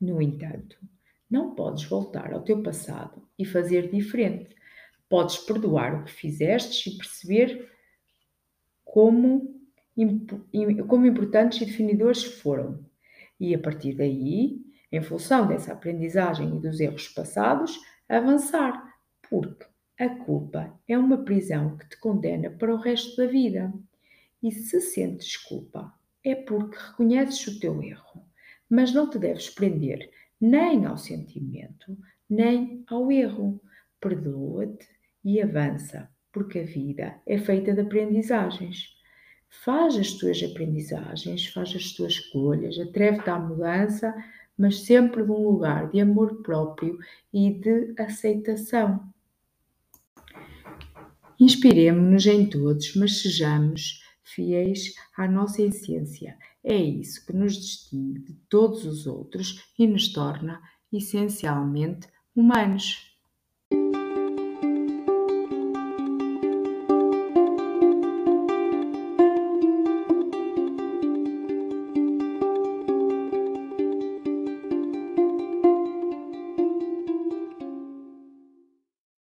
No 0.00 0.20
entanto, 0.20 0.76
não 1.30 1.54
podes 1.54 1.84
voltar 1.84 2.32
ao 2.32 2.42
teu 2.42 2.62
passado 2.62 3.22
e 3.38 3.44
fazer 3.44 3.90
diferente. 3.90 4.54
Podes 5.08 5.38
perdoar 5.38 6.00
o 6.00 6.04
que 6.04 6.10
fizestes 6.10 6.92
e 6.92 6.96
perceber 6.96 7.70
como, 8.84 9.60
como 10.86 11.06
importantes 11.06 11.60
e 11.60 11.66
definidores 11.66 12.24
foram. 12.24 12.84
E 13.38 13.54
a 13.54 13.58
partir 13.58 13.94
daí, 13.94 14.65
em 14.90 15.02
função 15.02 15.46
dessa 15.46 15.72
aprendizagem 15.72 16.56
e 16.56 16.60
dos 16.60 16.80
erros 16.80 17.08
passados, 17.08 17.78
avançar, 18.08 18.94
porque 19.28 19.66
a 19.98 20.08
culpa 20.08 20.78
é 20.86 20.96
uma 20.98 21.24
prisão 21.24 21.76
que 21.76 21.88
te 21.88 21.98
condena 21.98 22.50
para 22.50 22.72
o 22.72 22.78
resto 22.78 23.16
da 23.16 23.26
vida. 23.26 23.72
E 24.42 24.52
se 24.52 24.80
sentes 24.80 25.36
culpa, 25.36 25.92
é 26.22 26.34
porque 26.34 26.76
reconheces 26.76 27.46
o 27.46 27.58
teu 27.58 27.82
erro, 27.82 28.22
mas 28.68 28.92
não 28.92 29.08
te 29.08 29.18
deves 29.18 29.48
prender 29.48 30.10
nem 30.40 30.84
ao 30.84 30.98
sentimento, 30.98 31.96
nem 32.28 32.84
ao 32.88 33.10
erro. 33.10 33.60
Perdoa-te 34.00 34.86
e 35.24 35.40
avança, 35.40 36.08
porque 36.30 36.58
a 36.60 36.64
vida 36.64 37.20
é 37.26 37.38
feita 37.38 37.72
de 37.72 37.80
aprendizagens. 37.80 38.94
Faz 39.48 39.96
as 39.96 40.12
tuas 40.12 40.42
aprendizagens, 40.42 41.46
faz 41.46 41.74
as 41.74 41.92
tuas 41.92 42.12
escolhas, 42.12 42.78
atreve-te 42.78 43.30
à 43.30 43.38
mudança, 43.38 44.14
mas 44.56 44.80
sempre 44.84 45.22
de 45.22 45.30
um 45.30 45.48
lugar 45.48 45.90
de 45.90 46.00
amor 46.00 46.42
próprio 46.42 46.98
e 47.32 47.50
de 47.52 47.94
aceitação. 47.98 49.12
Inspiremo-nos 51.38 52.26
em 52.26 52.48
todos, 52.48 52.94
mas 52.96 53.20
sejamos 53.20 54.02
fiéis 54.22 54.94
à 55.16 55.28
nossa 55.28 55.62
essência. 55.62 56.36
É 56.64 56.76
isso 56.76 57.24
que 57.26 57.32
nos 57.32 57.54
distingue 57.54 58.20
de 58.20 58.34
todos 58.48 58.84
os 58.84 59.06
outros 59.06 59.70
e 59.78 59.86
nos 59.86 60.12
torna 60.12 60.60
essencialmente 60.92 62.08
humanos. 62.34 63.15